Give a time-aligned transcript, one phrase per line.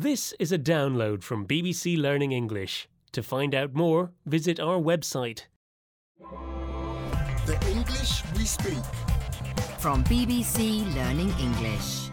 [0.00, 2.88] This is a download from BBC Learning English.
[3.10, 5.46] To find out more, visit our website.
[7.46, 8.84] The English we speak.
[9.80, 12.10] From BBC Learning English.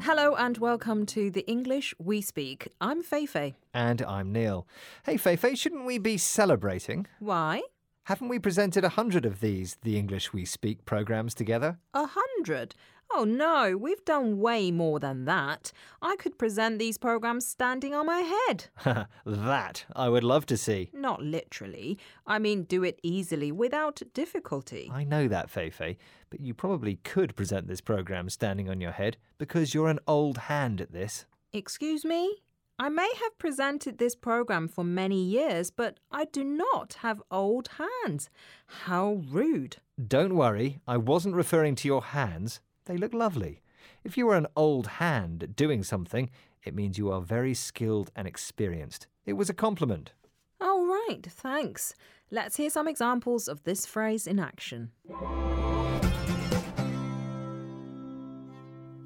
[0.00, 2.66] Hello and welcome to the English We Speak.
[2.80, 3.54] I'm Feifei.
[3.72, 4.66] And I'm Neil.
[5.04, 7.06] Hey, Feifei, shouldn't we be celebrating?
[7.20, 7.62] Why?
[8.04, 11.78] Haven't we presented a hundred of these The English We Speak programs together?
[11.94, 12.74] A hundred?
[13.10, 15.72] Oh no, we've done way more than that.
[16.02, 18.66] I could present these programs standing on my head.
[19.24, 20.90] that I would love to see.
[20.92, 21.98] Not literally.
[22.26, 24.90] I mean, do it easily without difficulty.
[24.92, 25.96] I know that, Feifei,
[26.28, 30.36] but you probably could present this program standing on your head because you're an old
[30.36, 31.24] hand at this.
[31.54, 32.42] Excuse me?
[32.76, 37.68] I may have presented this program for many years, but I do not have old
[37.78, 38.28] hands.
[38.66, 39.76] How rude.
[40.04, 42.60] Don't worry, I wasn't referring to your hands.
[42.86, 43.62] They look lovely.
[44.02, 46.30] If you are an old hand at doing something,
[46.64, 49.06] it means you are very skilled and experienced.
[49.24, 50.12] It was a compliment.
[50.60, 51.94] All right, thanks.
[52.32, 54.90] Let's hear some examples of this phrase in action.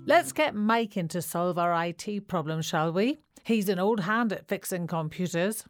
[0.07, 3.19] Let's get Mike in to solve our IT problem, shall we?
[3.49, 5.65] He's an old hand at fixing computers.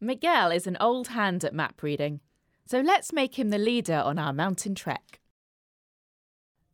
[0.00, 2.20] Miguel is an old hand at map reading,
[2.64, 5.18] so let's make him the leader on our mountain trek.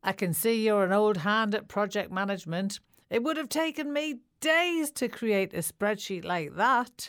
[0.03, 2.81] I can see you're an old hand at project management.
[3.09, 7.09] It would have taken me days to create a spreadsheet like that.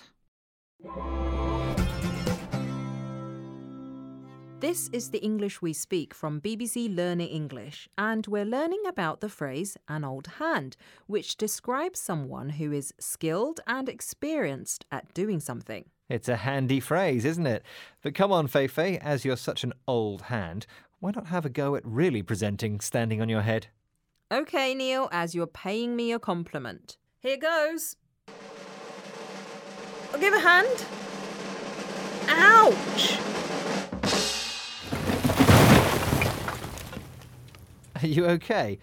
[4.62, 9.28] This is the English we speak from BBC Learning English, and we're learning about the
[9.28, 15.86] phrase an old hand, which describes someone who is skilled and experienced at doing something.
[16.09, 17.64] It's a handy phrase, isn't it?
[18.03, 20.68] But come on, Feifei, as you're such an old hand,
[21.00, 23.66] why not have a go at really presenting standing on your head?
[24.31, 26.98] Okay, Neil, as you're paying me a compliment.
[27.20, 27.96] Here goes.
[30.14, 30.86] I'll give a hand.
[32.28, 33.20] Ouch!
[38.03, 38.78] Are you okay?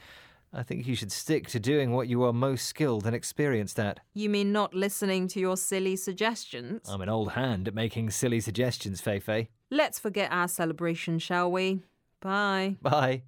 [0.53, 4.01] I think you should stick to doing what you are most skilled and experienced at.
[4.15, 6.89] You mean not listening to your silly suggestions?
[6.89, 9.49] I'm an old hand at making silly suggestions, Feifei.
[9.71, 11.83] Let's forget our celebration, shall we?
[12.21, 12.77] Bye.
[12.81, 13.23] Bye.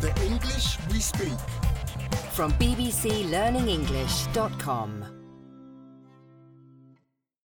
[0.00, 1.38] The English we speak.
[2.32, 5.17] From bbclearningenglish.com.